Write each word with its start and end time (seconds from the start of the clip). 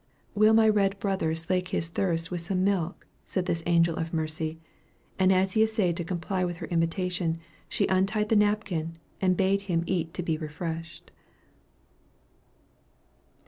"Will 0.33 0.53
my 0.55 0.67
red 0.67 0.97
brother 0.99 1.35
slake 1.35 1.67
his 1.67 1.87
thirst 1.87 2.31
with 2.31 2.41
some 2.41 2.63
milk?" 2.63 3.05
said 3.23 3.45
this 3.45 3.61
angel 3.67 3.97
of 3.97 4.15
mercy; 4.15 4.57
and 5.19 5.31
as 5.31 5.53
he 5.53 5.61
essayed 5.61 5.95
to 5.97 6.03
comply 6.03 6.43
with 6.43 6.57
her 6.57 6.65
invitation, 6.69 7.37
she 7.69 7.85
untied 7.85 8.29
the 8.29 8.35
napkin, 8.35 8.97
and 9.21 9.37
bade 9.37 9.61
him 9.69 9.83
eat 9.85 10.17
and 10.17 10.25
be 10.25 10.39
refreshed. 10.39 11.11